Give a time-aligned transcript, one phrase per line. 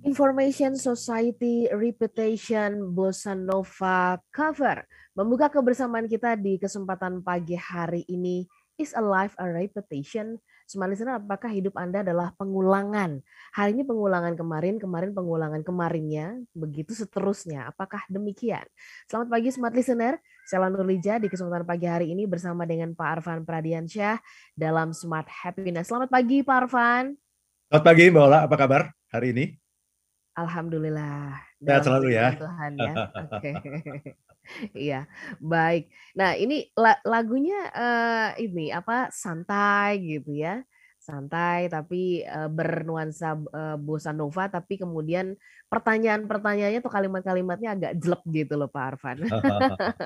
[0.00, 4.80] Information Society Reputation Bossa Nova cover
[5.12, 8.48] membuka kebersamaan kita di kesempatan pagi hari ini
[8.80, 10.40] is a life a reputation
[10.70, 13.26] Smart listener, apakah hidup Anda adalah pengulangan?
[13.58, 17.66] Hari ini pengulangan kemarin, kemarin pengulangan kemarinnya, begitu seterusnya.
[17.74, 18.62] Apakah demikian?
[19.10, 23.42] Selamat pagi Smart Listener, saya Nurlija di kesempatan pagi hari ini bersama dengan Pak Arfan
[23.42, 24.22] Pradiansyah
[24.54, 25.90] dalam Smart Happiness.
[25.90, 27.18] Selamat pagi Pak Arfan.
[27.66, 29.69] Selamat pagi Mbak Ola, apa kabar hari ini?
[30.38, 31.38] Alhamdulillah.
[31.60, 32.28] Sehat selalu ya.
[32.38, 32.94] Tuhan ya.
[33.36, 33.50] Oke.
[34.74, 35.06] Iya,
[35.38, 35.92] baik.
[36.18, 36.66] Nah, ini
[37.06, 40.66] lagunya uh, ini apa santai gitu ya.
[40.98, 45.38] Santai tapi uh, bernuansa uh, bossa nova tapi kemudian
[45.70, 49.22] pertanyaan-pertanyaannya tuh kalimat-kalimatnya agak jelek gitu loh Pak Arfan.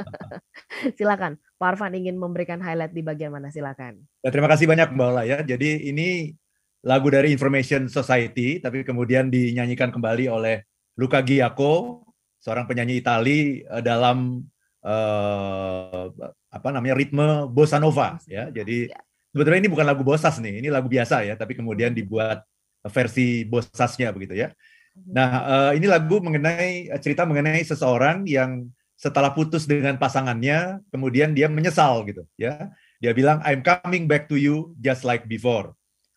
[0.99, 4.05] silakan, Pak Arfan ingin memberikan highlight di bagian mana silakan.
[4.21, 5.41] Ya, terima kasih banyak Mbak Ola ya.
[5.41, 6.37] Jadi ini
[6.85, 10.69] lagu dari Information Society, tapi kemudian dinyanyikan kembali oleh
[11.01, 12.05] Luca Giaco,
[12.39, 14.45] seorang penyanyi Itali uh, dalam
[14.85, 16.07] uh,
[16.53, 18.53] apa namanya ritme bossa nova ya.
[18.53, 19.01] Jadi ya.
[19.33, 22.45] sebetulnya ini bukan lagu bossas nih, ini lagu biasa ya, tapi kemudian dibuat
[22.93, 24.53] versi bossasnya begitu ya.
[24.95, 25.11] Mhm.
[25.11, 31.51] Nah, uh, ini lagu mengenai cerita mengenai seseorang yang setelah putus dengan pasangannya, kemudian dia
[31.51, 32.71] menyesal gitu ya.
[33.03, 35.75] Dia bilang I'm coming back to you just like before.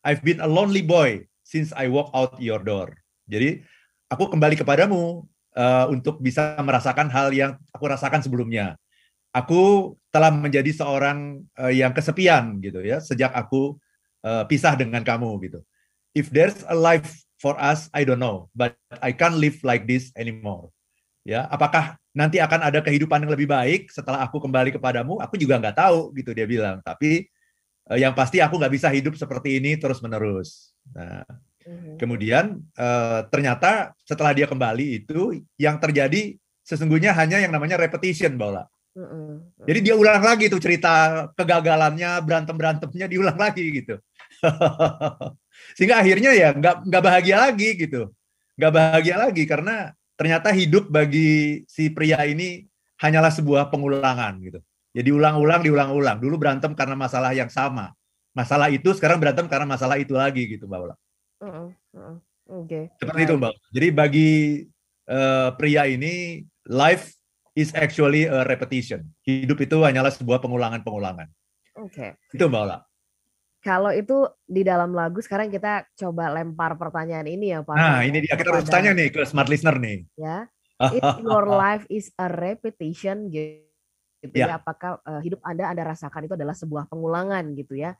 [0.07, 2.95] I've been a lonely boy since I walk out your door.
[3.27, 3.59] Jadi
[4.07, 8.79] aku kembali kepadamu uh, untuk bisa merasakan hal yang aku rasakan sebelumnya.
[9.35, 13.75] Aku telah menjadi seorang uh, yang kesepian gitu ya sejak aku
[14.23, 15.59] uh, pisah dengan kamu gitu.
[16.15, 20.09] If there's a life for us, I don't know, but I can't live like this
[20.15, 20.71] anymore.
[21.27, 25.19] Ya, apakah nanti akan ada kehidupan yang lebih baik setelah aku kembali kepadamu?
[25.19, 26.79] Aku juga nggak tahu gitu dia bilang.
[26.79, 27.27] Tapi
[27.87, 30.75] uh, yang pasti aku nggak bisa hidup seperti ini terus menerus.
[30.91, 31.23] Nah,
[31.63, 31.95] mm-hmm.
[31.99, 36.35] kemudian uh, ternyata setelah dia kembali itu yang terjadi
[36.67, 38.67] sesungguhnya hanya yang namanya repetition, Bola.
[38.97, 39.63] Mm-hmm.
[39.69, 43.95] Jadi dia ulang lagi tuh cerita kegagalannya, berantem berantemnya diulang lagi gitu.
[45.77, 48.11] Sehingga akhirnya ya nggak nggak bahagia lagi gitu,
[48.57, 52.65] nggak bahagia lagi karena ternyata hidup bagi si pria ini
[52.97, 54.59] hanyalah sebuah pengulangan gitu.
[54.97, 56.17] Jadi ulang-ulang, diulang-ulang.
[56.17, 57.93] Dulu berantem karena masalah yang sama.
[58.33, 60.95] Masalah itu sekarang berantem karena masalah itu lagi gitu, Mbak Ula.
[61.37, 62.17] Uh, uh,
[62.49, 62.65] Oke.
[62.65, 62.83] Okay.
[62.97, 63.53] Seperti itu, Mbak.
[63.77, 64.29] Jadi bagi
[65.05, 67.13] uh, pria ini, life
[67.53, 69.05] is actually a repetition.
[69.21, 71.29] Hidup itu hanyalah sebuah pengulangan-pengulangan.
[71.77, 72.17] Oke.
[72.17, 72.33] Okay.
[72.33, 72.77] Itu Mbak Ula.
[73.61, 77.77] Kalau itu di dalam lagu, sekarang kita coba lempar pertanyaan ini ya, Pak.
[77.77, 78.33] Nah, ini dia.
[78.33, 80.09] Kita harus tanya nih ke smart listener nih.
[80.17, 80.49] Ya.
[80.97, 83.66] If your life is a repetition, gitu
[84.21, 87.93] gitu ya, ya apakah uh, hidup Anda Anda rasakan itu adalah sebuah pengulangan gitu ya.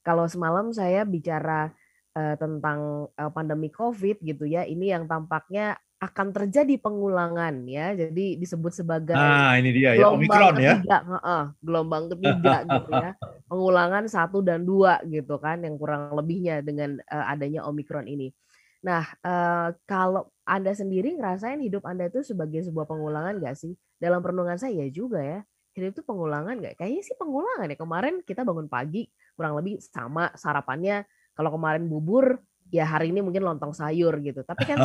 [0.00, 1.68] Kalau semalam saya bicara
[2.16, 7.92] uh, tentang uh, pandemi Covid gitu ya, ini yang tampaknya akan terjadi pengulangan ya.
[7.92, 10.78] Jadi disebut sebagai Nah, ini dia ya Omikron ya.
[10.78, 11.38] ketiga, ya.
[11.58, 13.10] Gelombang ketiga gitu ya.
[13.50, 18.30] Pengulangan satu dan dua gitu kan yang kurang lebihnya dengan uh, adanya Omikron ini.
[18.78, 23.74] Nah, uh, kalau Anda sendiri ngerasain hidup Anda itu sebagai sebuah pengulangan nggak sih?
[23.98, 25.42] Dalam perenungan saya ya juga ya
[25.78, 26.74] hidup itu pengulangan nggak?
[26.76, 27.76] Kayaknya sih pengulangan ya.
[27.78, 29.06] Kemarin kita bangun pagi
[29.38, 31.06] kurang lebih sama sarapannya.
[31.38, 34.42] Kalau kemarin bubur, ya hari ini mungkin lontong sayur gitu.
[34.42, 34.78] Tapi kan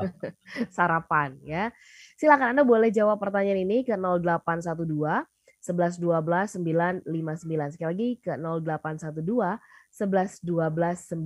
[0.76, 1.74] sarapan ya.
[2.16, 5.26] Silakan Anda boleh jawab pertanyaan ini ke 0812
[5.60, 7.74] 11 12 959.
[7.76, 11.18] Sekali lagi ke 0812 11 12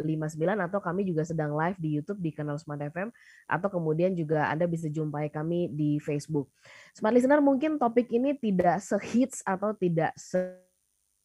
[0.00, 3.12] 959 atau kami juga sedang live di YouTube di kanal Smart FM
[3.44, 6.48] atau kemudian juga Anda bisa jumpai kami di Facebook.
[6.96, 10.40] Smart Listener mungkin topik ini tidak sehits atau tidak se,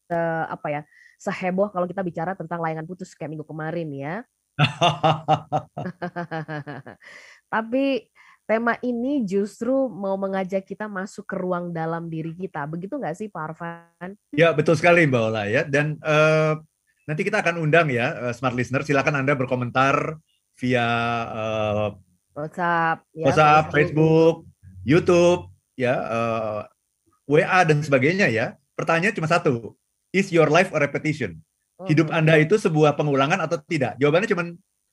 [0.04, 0.82] se apa ya
[1.16, 4.14] seheboh kalau kita bicara tentang layangan putus kayak minggu kemarin ya.
[7.52, 8.06] Tapi
[8.44, 12.68] tema ini justru mau mengajak kita masuk ke ruang dalam diri kita.
[12.68, 14.10] Begitu nggak sih Pak Arfan?
[14.36, 15.64] Ya betul sekali Mbak Ola ya.
[15.64, 16.60] Dan uh,
[17.04, 18.80] Nanti kita akan undang ya uh, smart listener.
[18.80, 20.16] Silakan Anda berkomentar
[20.56, 20.86] via
[21.28, 21.88] uh,
[22.34, 24.34] WhatsApp, ya, WhatsApp, Facebook,
[24.82, 25.46] YouTube,
[25.78, 28.58] ya, uh, eh, WA dan sebagainya ya.
[28.74, 29.78] Pertanyaan cuma satu.
[30.10, 31.38] Is your life a repetition?
[31.86, 32.18] Hidup hmm.
[32.18, 33.98] Anda itu sebuah pengulangan atau tidak?
[33.98, 34.42] Jawabannya cuma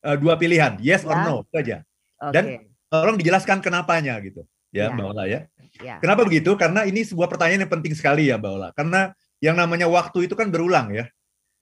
[0.06, 1.26] uh, dua pilihan, yes or ya.
[1.26, 1.78] no saja.
[2.18, 2.34] Okay.
[2.34, 2.44] Dan
[2.90, 4.46] tolong dijelaskan kenapanya gitu.
[4.72, 4.96] Ya, ya.
[4.96, 5.40] Mbak Ola ya.
[5.82, 5.98] ya.
[6.02, 6.54] Kenapa begitu?
[6.56, 8.70] Karena ini sebuah pertanyaan yang penting sekali ya Mbak Ola.
[8.74, 11.06] Karena yang namanya waktu itu kan berulang ya.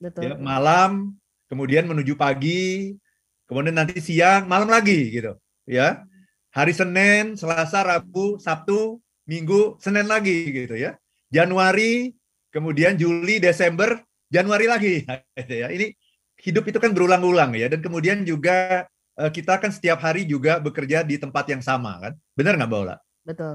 [0.00, 0.32] Betul.
[0.32, 1.20] Ya, malam,
[1.52, 2.96] kemudian menuju pagi,
[3.44, 5.36] kemudian nanti siang, malam lagi gitu.
[5.68, 6.08] Ya.
[6.50, 8.98] Hari Senin, Selasa, Rabu, Sabtu,
[9.28, 10.96] Minggu, Senin lagi gitu ya.
[11.30, 12.16] Januari,
[12.50, 14.94] kemudian Juli, Desember, Januari lagi.
[15.38, 15.70] Gitu ya.
[15.70, 15.94] Ini
[16.40, 18.88] hidup itu kan berulang-ulang ya dan kemudian juga
[19.20, 22.12] uh, kita kan setiap hari juga bekerja di tempat yang sama kan?
[22.34, 22.96] Benar nggak Mbak Ola?
[23.22, 23.54] Betul.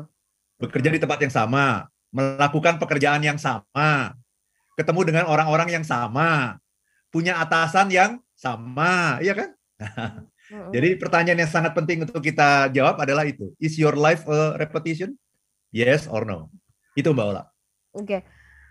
[0.61, 4.15] Bekerja di tempat yang sama, melakukan pekerjaan yang sama,
[4.75, 6.59] ketemu dengan orang-orang yang sama,
[7.09, 9.49] punya atasan yang sama, iya kan?
[10.75, 13.49] Jadi pertanyaan yang sangat penting untuk kita jawab adalah itu.
[13.57, 15.17] Is your life a repetition?
[15.73, 16.53] Yes or no?
[16.93, 17.43] Itu Mbak Ola.
[17.95, 18.21] Oke, okay.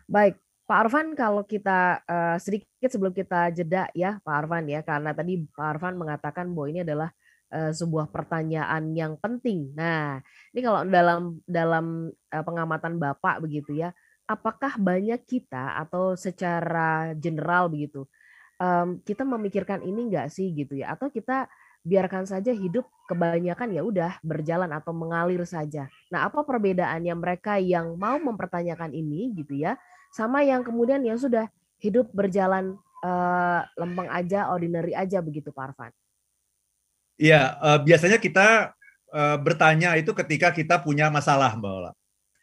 [0.06, 0.38] baik.
[0.64, 5.44] Pak Arfan, kalau kita uh, sedikit sebelum kita jeda ya, Pak Arfan ya, karena tadi
[5.52, 7.12] Pak Arfan mengatakan bahwa ini adalah
[7.52, 9.76] uh, sebuah pertanyaan yang penting.
[9.76, 10.24] Nah,
[10.56, 13.92] ini kalau dalam dalam uh, pengamatan Bapak begitu ya,
[14.24, 18.08] apakah banyak kita atau secara general begitu
[18.60, 21.48] um, kita memikirkan ini enggak sih gitu ya, atau kita
[21.84, 25.92] biarkan saja hidup kebanyakan ya udah berjalan atau mengalir saja.
[26.08, 29.76] Nah, apa perbedaannya mereka yang mau mempertanyakan ini gitu ya,
[30.08, 31.50] sama yang kemudian yang sudah
[31.82, 35.92] hidup berjalan uh, lempeng aja, ordinary aja begitu, Pak Arfan?
[37.20, 38.72] Iya, uh, biasanya kita
[39.12, 41.92] uh, bertanya itu ketika kita punya masalah, Mbak Ola.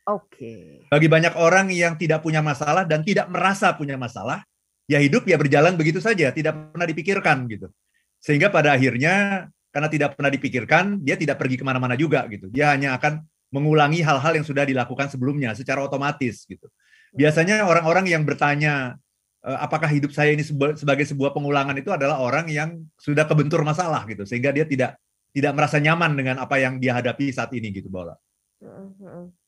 [0.10, 0.34] Oke.
[0.34, 0.66] Okay.
[0.90, 4.42] Bagi banyak orang yang tidak punya masalah dan tidak merasa punya masalah,
[4.90, 7.70] ya hidup ya berjalan begitu saja, tidak pernah dipikirkan gitu.
[8.18, 12.50] Sehingga pada akhirnya karena tidak pernah dipikirkan, dia tidak pergi ke mana-mana juga gitu.
[12.50, 13.22] Dia hanya akan
[13.54, 16.66] mengulangi hal-hal yang sudah dilakukan sebelumnya secara otomatis gitu.
[17.14, 18.98] Biasanya orang-orang yang bertanya
[19.46, 20.42] eh, apakah hidup saya ini
[20.76, 24.98] sebagai sebuah pengulangan itu adalah orang yang sudah kebentur masalah gitu, sehingga dia tidak
[25.32, 28.18] tidak merasa nyaman dengan apa yang dia hadapi saat ini gitu, Bola.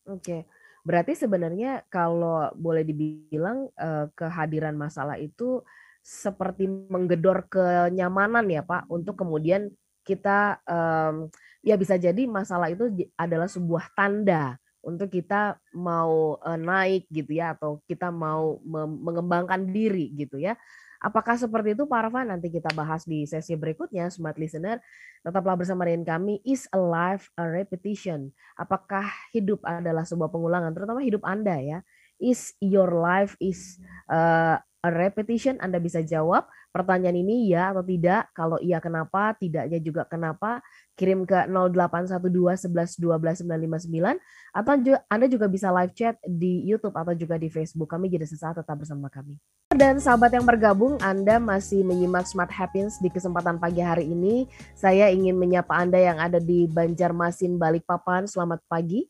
[0.03, 0.43] Oke,
[0.83, 5.63] berarti sebenarnya kalau boleh dibilang eh, kehadiran masalah itu
[6.03, 9.71] seperti menggedor kenyamanan ya Pak untuk kemudian
[10.03, 11.31] kita um,
[11.63, 17.55] ya bisa jadi masalah itu adalah sebuah tanda untuk kita mau uh, naik gitu ya
[17.55, 20.59] atau kita mau mengembangkan diri gitu ya.
[21.03, 22.31] Apakah seperti itu Pak Arfan?
[22.31, 24.79] Nanti kita bahas di sesi berikutnya Smart Listener.
[25.19, 28.31] Tetaplah bersama dengan kami Is a life a repetition?
[28.55, 31.79] Apakah hidup adalah sebuah pengulangan terutama hidup Anda ya?
[32.23, 35.59] Is your life is uh, a repetition?
[35.59, 38.33] Anda bisa jawab pertanyaan ini ya atau tidak.
[38.33, 40.65] Kalau iya kenapa, tidaknya juga kenapa.
[40.97, 44.17] Kirim ke 0812 11 12 959
[44.53, 44.71] atau
[45.09, 47.93] Anda juga bisa live chat di YouTube atau juga di Facebook.
[47.93, 49.37] Kami jadi sesaat tetap bersama kami.
[49.73, 54.45] Dan sahabat yang bergabung, Anda masih menyimak Smart Happiness di kesempatan pagi hari ini.
[54.77, 58.29] Saya ingin menyapa Anda yang ada di Banjarmasin, Balikpapan.
[58.29, 59.09] Selamat pagi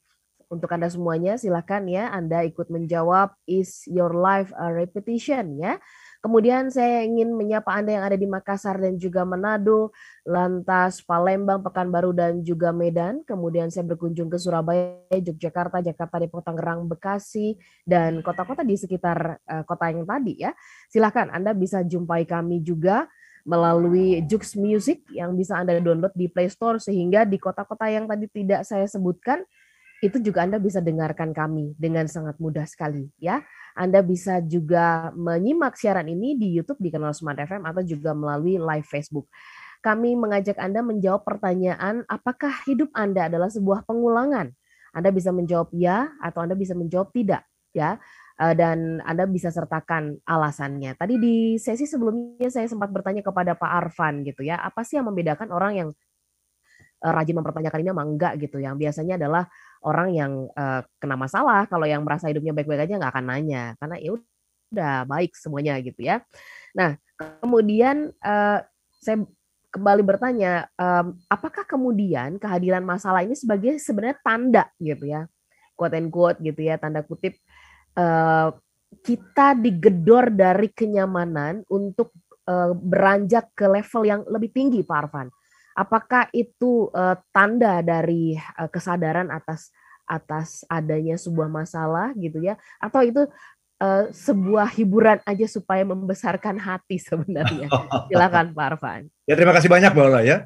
[0.53, 5.81] untuk Anda semuanya, silakan ya Anda ikut menjawab is your life a repetition ya.
[6.23, 9.91] Kemudian saya ingin menyapa Anda yang ada di Makassar dan juga Manado,
[10.23, 13.27] lantas Palembang, Pekanbaru dan juga Medan.
[13.27, 19.67] Kemudian saya berkunjung ke Surabaya, Yogyakarta, Jakarta, Depok, Tangerang, Bekasi dan kota-kota di sekitar uh,
[19.67, 20.55] kota yang tadi ya.
[20.87, 23.03] Silakan Anda bisa jumpai kami juga
[23.43, 28.31] melalui Jux Music yang bisa Anda download di Play Store sehingga di kota-kota yang tadi
[28.31, 29.43] tidak saya sebutkan
[30.03, 33.39] itu juga Anda bisa dengarkan kami dengan sangat mudah sekali ya.
[33.73, 38.59] Anda bisa juga menyimak siaran ini di YouTube di kanal Smart FM atau juga melalui
[38.59, 39.31] live Facebook.
[39.79, 44.51] Kami mengajak Anda menjawab pertanyaan apakah hidup Anda adalah sebuah pengulangan?
[44.93, 47.97] Anda bisa menjawab ya atau Anda bisa menjawab tidak ya.
[48.33, 50.97] Eh, dan Anda bisa sertakan alasannya.
[50.97, 55.05] Tadi di sesi sebelumnya saya sempat bertanya kepada Pak Arfan gitu ya, apa sih yang
[55.05, 55.89] membedakan orang yang
[57.05, 59.45] eh, rajin mempertanyakan ini sama enggak gitu yang biasanya adalah
[59.83, 63.95] orang yang uh, kena masalah kalau yang merasa hidupnya baik-baik aja nggak akan nanya karena
[63.99, 64.11] ya
[64.73, 66.23] udah baik semuanya gitu ya.
[66.73, 66.97] Nah
[67.43, 68.59] kemudian uh,
[68.97, 69.21] saya
[69.73, 75.25] kembali bertanya um, apakah kemudian kehadiran masalah ini sebagai sebenarnya tanda gitu ya
[75.73, 77.33] quote and quote gitu ya tanda kutip
[77.97, 78.53] uh,
[79.01, 82.13] kita digedor dari kenyamanan untuk
[82.45, 85.27] uh, beranjak ke level yang lebih tinggi Pak Arfan
[85.73, 93.01] Apakah itu uh, tanda dari uh, kesadaran atas atas adanya sebuah masalah gitu ya atau
[93.01, 93.23] itu
[93.83, 97.67] uh, sebuah hiburan aja supaya membesarkan hati sebenarnya.
[98.11, 99.01] Silakan Pak Arfan.
[99.27, 100.37] Ya terima kasih banyak Mbak Ola ya.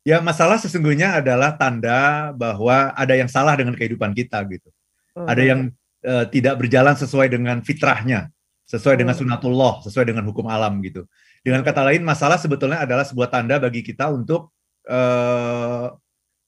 [0.00, 4.72] Ya masalah sesungguhnya adalah tanda bahwa ada yang salah dengan kehidupan kita gitu.
[5.12, 5.28] Hmm.
[5.28, 5.60] Ada yang
[6.08, 8.32] uh, tidak berjalan sesuai dengan fitrahnya,
[8.64, 9.28] sesuai dengan hmm.
[9.28, 11.04] sunatullah, sesuai dengan hukum alam gitu.
[11.44, 14.52] Dengan kata lain masalah sebetulnya adalah sebuah tanda bagi kita untuk
[14.90, 15.94] uh,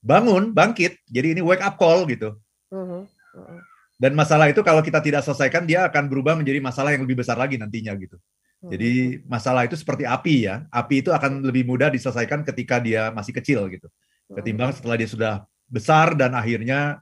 [0.03, 0.99] bangun, bangkit.
[1.07, 2.35] Jadi ini wake up call gitu.
[2.69, 3.07] Uh-huh.
[3.07, 3.59] Uh-huh.
[3.95, 7.39] Dan masalah itu kalau kita tidak selesaikan, dia akan berubah menjadi masalah yang lebih besar
[7.39, 8.19] lagi nantinya gitu.
[8.19, 8.71] Uh-huh.
[8.75, 10.67] Jadi masalah itu seperti api ya.
[10.67, 13.87] Api itu akan lebih mudah diselesaikan ketika dia masih kecil gitu.
[14.33, 15.33] Ketimbang setelah dia sudah
[15.69, 16.99] besar dan akhirnya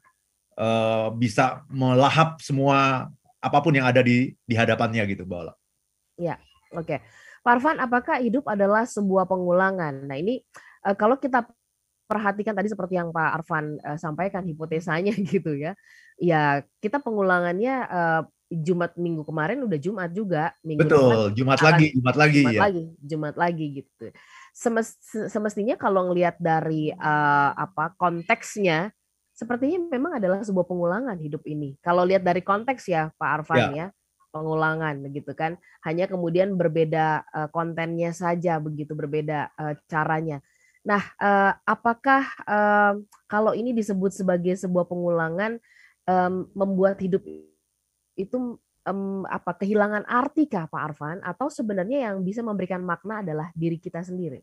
[0.60, 3.08] uh, bisa melahap semua
[3.42, 5.58] apa pun yang ada di di hadapannya gitu, Mbak
[6.22, 6.38] Ya,
[6.76, 6.86] oke.
[6.86, 7.00] Okay.
[7.42, 10.06] Parvan, apakah hidup adalah sebuah pengulangan?
[10.06, 10.46] Nah, ini
[10.86, 11.46] uh, kalau kita
[12.12, 15.74] perhatikan tadi seperti yang Pak Arfan uh, sampaikan hipotesanya gitu ya.
[16.22, 18.22] Ya, kita pengulangannya uh,
[18.52, 22.62] Jumat minggu kemarin udah Jumat juga, minggu Betul, depan Jumat lagi, Jumat lagi Jumat ya.
[22.62, 24.06] lagi, Jumat lagi gitu.
[25.32, 28.92] semestinya kalau ngelihat dari uh, apa konteksnya
[29.32, 31.80] sepertinya memang adalah sebuah pengulangan hidup ini.
[31.80, 33.88] Kalau lihat dari konteks ya Pak Arfan ya, ya
[34.36, 35.60] pengulangan begitu kan.
[35.88, 40.44] Hanya kemudian berbeda uh, kontennya saja begitu berbeda uh, caranya.
[40.82, 42.98] Nah, uh, apakah uh,
[43.30, 45.62] kalau ini disebut sebagai sebuah pengulangan
[46.10, 47.22] um, membuat hidup
[48.18, 48.58] itu
[48.90, 53.78] um, apa kehilangan arti kah Pak Arfan atau sebenarnya yang bisa memberikan makna adalah diri
[53.78, 54.42] kita sendiri?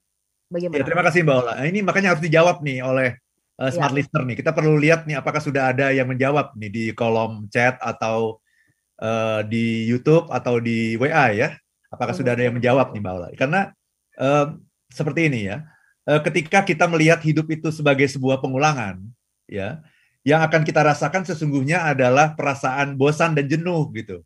[0.49, 0.81] Bagaimana?
[0.81, 1.53] Ya, terima kasih Mbak Ola.
[1.61, 3.19] Nah, ini makanya harus dijawab nih oleh
[3.61, 3.97] uh, smart ya.
[4.01, 4.37] listener nih.
[4.39, 8.41] Kita perlu lihat nih apakah sudah ada yang menjawab nih di kolom chat atau
[9.03, 11.49] uh, di YouTube atau di WA ya.
[11.91, 12.21] Apakah hmm.
[12.23, 13.29] sudah ada yang menjawab nih Mbak Ola?
[13.35, 13.61] Karena
[14.23, 14.47] uh,
[14.89, 15.67] seperti ini ya.
[16.09, 18.97] Uh, ketika kita melihat hidup itu sebagai sebuah pengulangan,
[19.45, 19.85] ya,
[20.25, 24.25] yang akan kita rasakan sesungguhnya adalah perasaan bosan dan jenuh gitu.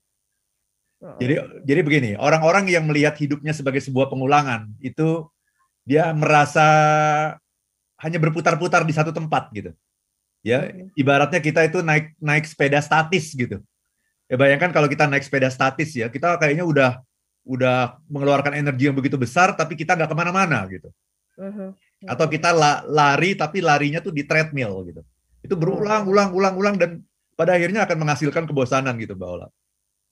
[1.18, 1.34] Jadi
[1.66, 5.26] jadi begini, orang-orang yang melihat hidupnya sebagai sebuah pengulangan itu
[5.82, 6.66] dia merasa
[7.98, 9.74] hanya berputar-putar di satu tempat gitu.
[10.46, 13.58] Ya, ibaratnya kita itu naik naik sepeda statis gitu.
[14.30, 17.02] Ya bayangkan kalau kita naik sepeda statis ya, kita kayaknya udah
[17.42, 20.86] udah mengeluarkan energi yang begitu besar tapi kita nggak ke mana-mana gitu.
[21.42, 21.74] Uh-huh.
[22.06, 22.54] Atau kita
[22.86, 25.02] lari tapi larinya tuh di treadmill gitu.
[25.42, 27.02] Itu berulang, ulang, ulang, ulang dan
[27.34, 29.48] pada akhirnya akan menghasilkan kebosanan gitu, Mbak Ola.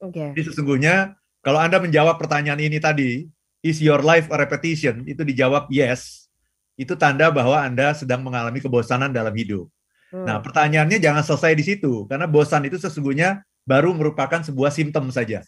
[0.02, 0.34] Okay.
[0.34, 3.30] Jadi sesungguhnya kalau Anda menjawab pertanyaan ini tadi,
[3.62, 5.06] is your life a repetition?
[5.06, 6.26] Itu dijawab yes.
[6.74, 9.70] Itu tanda bahwa Anda sedang mengalami kebosanan dalam hidup.
[10.10, 10.26] Hmm.
[10.26, 15.44] Nah, pertanyaannya jangan selesai di situ karena bosan itu sesungguhnya baru merupakan sebuah simptom saja.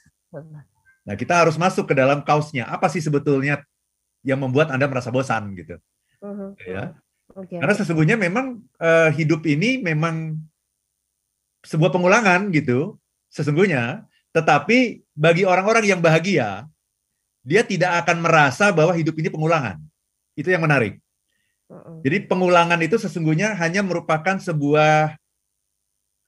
[1.03, 2.69] Nah, kita harus masuk ke dalam kausnya.
[2.71, 3.65] Apa sih sebetulnya
[4.23, 5.79] yang membuat Anda merasa bosan gitu?
[6.23, 6.51] Uh -huh.
[6.63, 6.97] Ya.
[7.33, 7.59] Okay.
[7.59, 10.37] Karena sesungguhnya memang uh, hidup ini memang
[11.65, 12.99] sebuah pengulangan gitu,
[13.33, 14.05] sesungguhnya.
[14.33, 16.65] Tetapi bagi orang-orang yang bahagia,
[17.45, 19.81] dia tidak akan merasa bahwa hidup ini pengulangan.
[20.33, 21.03] Itu yang menarik.
[22.05, 25.17] Jadi pengulangan itu sesungguhnya hanya merupakan sebuah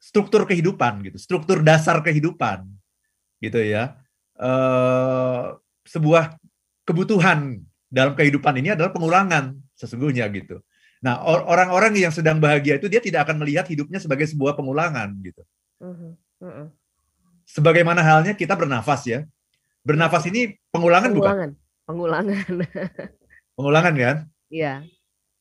[0.00, 2.64] struktur kehidupan gitu, struktur dasar kehidupan,
[3.44, 4.00] gitu ya.
[4.40, 6.40] Uh, sebuah
[6.88, 7.60] kebutuhan
[7.94, 10.58] dalam kehidupan ini adalah pengulangan sesungguhnya gitu.
[10.98, 15.42] Nah, orang-orang yang sedang bahagia itu dia tidak akan melihat hidupnya sebagai sebuah pengulangan gitu.
[15.78, 16.16] Uh-huh.
[16.42, 16.68] Uh-uh.
[17.46, 19.22] Sebagaimana halnya kita bernafas ya.
[19.84, 21.50] Bernafas ini pengulangan, pengulangan.
[21.52, 21.84] bukan?
[21.84, 22.52] Pengulangan.
[23.60, 24.16] pengulangan kan?
[24.48, 24.74] Iya,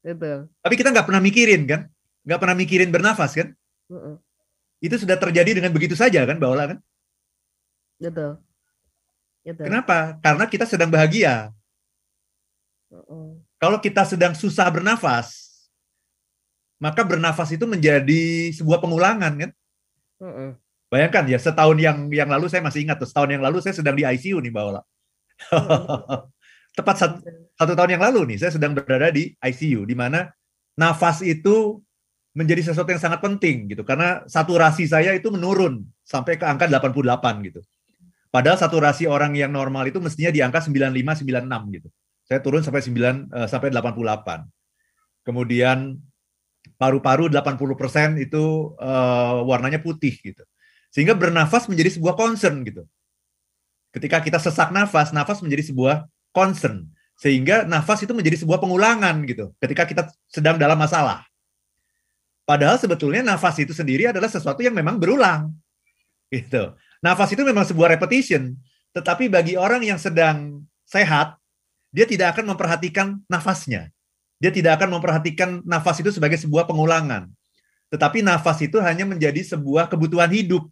[0.03, 0.51] betul.
[0.60, 1.81] Tapi kita nggak pernah mikirin kan?
[2.27, 3.55] Nggak pernah mikirin bernafas kan?
[3.88, 4.19] Uh-uh.
[4.83, 6.79] Itu sudah terjadi dengan begitu saja kan, Mbak kan?
[8.03, 8.31] Betul.
[9.48, 9.63] Betul.
[9.63, 10.19] Kenapa?
[10.19, 11.55] Karena kita sedang bahagia.
[12.93, 13.41] Uh-uh.
[13.57, 15.50] Kalau kita sedang susah bernafas,
[16.77, 19.51] maka bernafas itu menjadi sebuah pengulangan kan.
[20.21, 20.53] Uh-uh.
[20.93, 23.97] Bayangkan ya setahun yang yang lalu saya masih ingat tuh setahun yang lalu saya sedang
[23.97, 24.81] di ICU nih Mbak Ola.
[25.50, 26.29] Uh-uh.
[26.77, 27.17] Tepat satu,
[27.53, 30.29] satu tahun yang lalu nih saya sedang berada di ICU di mana
[30.73, 31.81] nafas itu
[32.33, 37.45] menjadi sesuatu yang sangat penting gitu karena saturasi saya itu menurun sampai ke angka 88
[37.45, 37.62] gitu.
[38.33, 41.89] Padahal saturasi orang yang normal itu mestinya di angka 95 96 gitu.
[42.34, 44.50] Saya turun sampai 9 uh, sampai 88.
[45.22, 46.02] Kemudian
[46.82, 50.42] paru-paru 80% itu uh, warnanya putih gitu.
[50.90, 52.90] Sehingga bernafas menjadi sebuah concern gitu.
[53.94, 56.90] Ketika kita sesak nafas, nafas menjadi sebuah concern.
[57.22, 61.22] Sehingga nafas itu menjadi sebuah pengulangan gitu ketika kita sedang dalam masalah.
[62.50, 65.54] Padahal sebetulnya nafas itu sendiri adalah sesuatu yang memang berulang.
[66.34, 66.74] Gitu.
[67.06, 68.58] Nafas itu memang sebuah repetition,
[68.90, 71.38] tetapi bagi orang yang sedang sehat,
[71.93, 73.93] dia tidak akan memperhatikan nafasnya.
[74.41, 77.29] Dia tidak akan memperhatikan nafas itu sebagai sebuah pengulangan.
[77.93, 80.65] Tetapi nafas itu hanya menjadi sebuah kebutuhan hidup,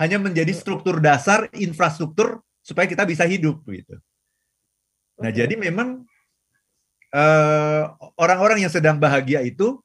[0.00, 4.00] hanya menjadi struktur dasar infrastruktur supaya kita bisa hidup gitu.
[5.20, 6.08] Nah, jadi memang
[7.12, 7.82] uh,
[8.16, 9.78] orang-orang yang sedang bahagia itu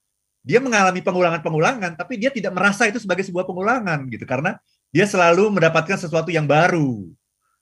[0.47, 4.55] dia mengalami pengulangan-pengulangan, tapi dia tidak merasa itu sebagai sebuah pengulangan gitu, karena
[4.95, 7.03] dia selalu mendapatkan sesuatu yang baru.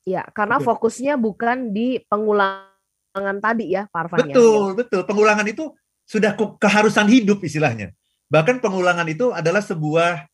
[0.05, 2.74] Ya, karena fokusnya bukan di pengulangan
[3.15, 4.17] pengulangan tadi ya, Pak Arfan.
[4.19, 4.35] Ya?
[4.35, 4.75] Betul, ya.
[4.83, 5.01] betul.
[5.07, 5.63] Pengulangan itu
[6.03, 7.95] sudah keharusan hidup istilahnya.
[8.27, 10.27] Bahkan pengulangan itu adalah sebuah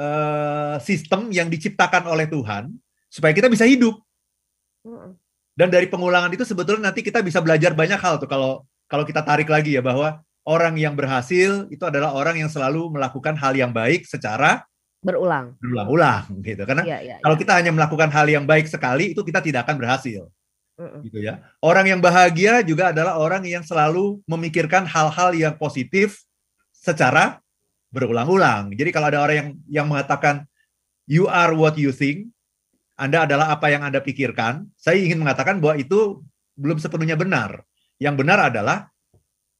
[0.00, 2.72] uh, sistem yang diciptakan oleh Tuhan
[3.12, 4.00] supaya kita bisa hidup.
[5.52, 9.20] Dan dari pengulangan itu sebetulnya nanti kita bisa belajar banyak hal tuh kalau kalau kita
[9.20, 13.74] tarik lagi ya bahwa orang yang berhasil itu adalah orang yang selalu melakukan hal yang
[13.74, 14.62] baik secara
[15.02, 15.58] berulang.
[15.58, 16.62] Berulang-ulang gitu.
[16.62, 17.40] Karena ya, ya, kalau ya.
[17.42, 20.30] kita hanya melakukan hal yang baik sekali itu kita tidak akan berhasil.
[20.76, 21.40] Gitu ya.
[21.64, 26.24] Orang yang bahagia juga adalah orang yang selalu memikirkan hal-hal yang positif
[26.72, 27.40] secara
[27.88, 28.76] berulang-ulang.
[28.76, 30.44] Jadi kalau ada orang yang yang mengatakan
[31.08, 32.28] you are what you think,
[33.00, 36.20] Anda adalah apa yang Anda pikirkan, saya ingin mengatakan bahwa itu
[36.56, 37.64] belum sepenuhnya benar.
[37.96, 38.92] Yang benar adalah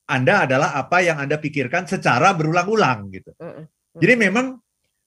[0.05, 3.33] Anda adalah apa yang Anda pikirkan secara berulang-ulang gitu.
[3.97, 4.61] Jadi memang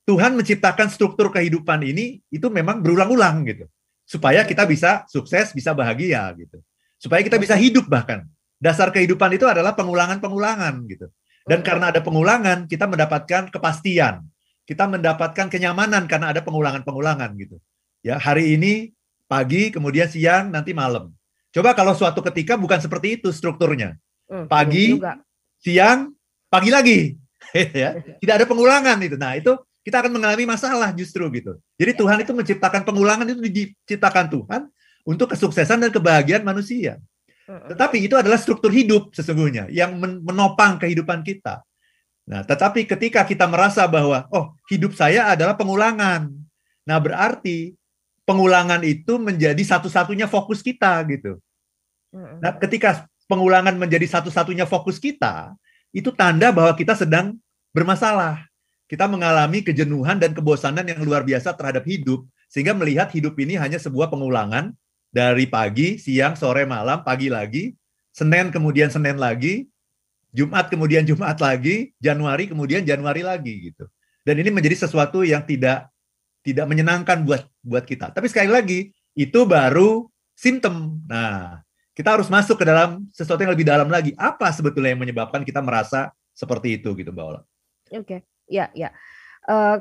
[0.09, 3.69] Tuhan menciptakan struktur kehidupan ini itu memang berulang-ulang gitu
[4.09, 6.57] supaya kita bisa sukses, bisa bahagia gitu.
[6.97, 8.25] Supaya kita bisa hidup bahkan.
[8.57, 11.13] Dasar kehidupan itu adalah pengulangan-pengulangan gitu.
[11.45, 14.25] Dan karena ada pengulangan, kita mendapatkan kepastian.
[14.65, 17.61] Kita mendapatkan kenyamanan karena ada pengulangan-pengulangan gitu.
[18.01, 18.91] Ya, hari ini
[19.29, 21.13] pagi, kemudian siang, nanti malam.
[21.53, 23.97] Coba kalau suatu ketika bukan seperti itu strukturnya.
[24.29, 24.97] Hmm, pagi,
[25.61, 26.13] siang,
[26.49, 26.99] pagi lagi.
[27.81, 29.17] ya, tidak ada pengulangan itu.
[29.17, 31.57] Nah, itu kita akan mengalami masalah justru gitu.
[31.79, 34.62] Jadi Tuhan itu menciptakan pengulangan itu diciptakan Tuhan
[35.07, 37.00] untuk kesuksesan dan kebahagiaan manusia.
[37.50, 41.65] Tetapi itu adalah struktur hidup sesungguhnya yang menopang kehidupan kita.
[42.29, 46.29] Nah, tetapi ketika kita merasa bahwa oh, hidup saya adalah pengulangan.
[46.86, 47.74] Nah, berarti
[48.21, 51.41] pengulangan itu menjadi satu-satunya fokus kita gitu.
[52.13, 55.57] Nah, ketika pengulangan menjadi satu-satunya fokus kita,
[55.89, 57.38] itu tanda bahwa kita sedang
[57.74, 58.49] bermasalah
[58.89, 63.77] kita mengalami kejenuhan dan kebosanan yang luar biasa terhadap hidup, sehingga melihat hidup ini hanya
[63.77, 64.74] sebuah pengulangan
[65.13, 67.77] dari pagi, siang, sore, malam, pagi lagi,
[68.10, 69.69] Senin kemudian Senin lagi,
[70.34, 73.86] Jumat kemudian Jumat lagi, Januari kemudian Januari lagi gitu.
[74.25, 75.86] Dan ini menjadi sesuatu yang tidak
[76.41, 78.10] tidak menyenangkan buat buat kita.
[78.10, 78.79] Tapi sekali lagi
[79.13, 80.98] itu baru simptom.
[81.05, 81.62] Nah,
[81.93, 84.17] kita harus masuk ke dalam sesuatu yang lebih dalam lagi.
[84.17, 87.41] Apa sebetulnya yang menyebabkan kita merasa seperti itu gitu, Mbak Ola?
[87.93, 88.01] Oke.
[88.01, 88.89] Okay ya ya.
[89.46, 89.79] Uh,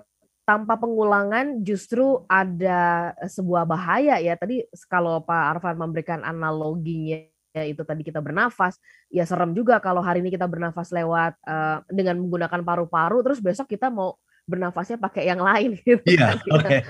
[0.48, 4.32] tanpa pengulangan justru ada sebuah bahaya ya.
[4.32, 7.20] Tadi kalau Pak Arfan memberikan analoginya
[7.52, 8.80] ya itu tadi kita bernafas,
[9.12, 13.68] ya serem juga kalau hari ini kita bernafas lewat uh, dengan menggunakan paru-paru, terus besok
[13.68, 14.16] kita mau
[14.48, 16.00] bernafasnya pakai yang lain gitu.
[16.08, 16.64] Iya, oke.
[16.64, 16.80] Okay.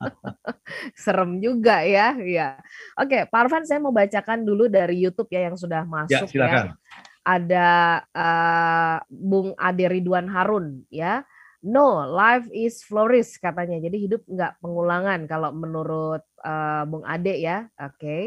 [1.04, 2.56] serem juga ya, ya.
[2.96, 6.32] Oke, Pak Arfan saya mau bacakan dulu dari YouTube ya yang sudah ya, masuk ya.
[6.32, 6.64] Silakan.
[6.72, 8.69] ya ada uh,
[9.08, 11.24] Bung Ade Ridwan Harun ya.
[11.60, 13.76] No, life is flourish katanya.
[13.84, 17.68] Jadi hidup nggak pengulangan kalau menurut uh, Bung Ade ya.
[17.76, 17.96] Oke.
[18.00, 18.24] Okay.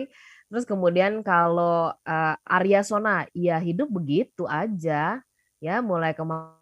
[0.53, 5.17] Terus kemudian kalau uh, Arya Sona, ya hidup begitu aja
[5.57, 6.53] ya mulai kemarin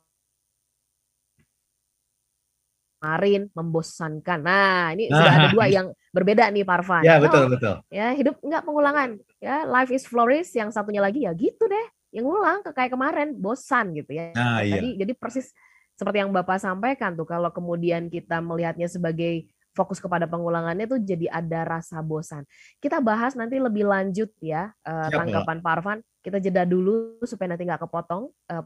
[3.51, 4.39] membosankan.
[4.39, 7.03] Nah, ini sudah ada dua yang berbeda nih Parvan.
[7.03, 7.83] Ya, betul, betul.
[7.91, 9.19] Ya, hidup nggak pengulangan.
[9.43, 13.31] Ya, life is flourish, yang satunya lagi ya gitu deh yang ngulang ke kayak kemarin
[13.35, 14.35] bosan gitu ya.
[14.35, 14.79] Nah, iya.
[14.79, 15.55] Jadi jadi persis
[15.95, 21.31] seperti yang Bapak sampaikan tuh kalau kemudian kita melihatnya sebagai fokus kepada pengulangannya tuh jadi
[21.31, 22.43] ada rasa bosan.
[22.83, 25.99] Kita bahas nanti lebih lanjut ya uh, tanggapan Pak Arfan.
[26.21, 28.63] Kita jeda dulu supaya nanti nggak kepotong uh,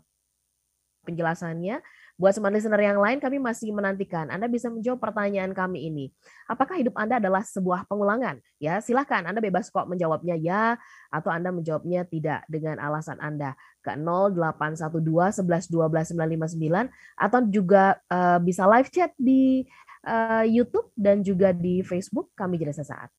[1.05, 1.79] penjelasannya.
[2.15, 6.05] Buat semua listener yang lain, kami masih menantikan Anda bisa menjawab pertanyaan kami ini.
[6.47, 8.39] Apakah hidup Anda adalah sebuah pengulangan?
[8.55, 10.79] Ya, silahkan Anda bebas kok menjawabnya ya,
[11.11, 16.87] atau Anda menjawabnya tidak dengan alasan Anda ke 0812 11 12 959
[17.19, 19.67] atau juga uh, bisa live chat di
[20.07, 22.31] uh, YouTube dan juga di Facebook.
[22.31, 23.11] Kami jeda sesaat.